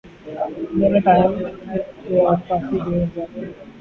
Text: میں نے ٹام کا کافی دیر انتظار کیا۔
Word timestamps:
میں 0.77 0.89
نے 0.89 0.99
ٹام 0.99 1.29
کا 1.35 1.49
کافی 2.47 2.77
دیر 2.77 2.93
انتظار 2.93 3.27
کیا۔ 3.27 3.51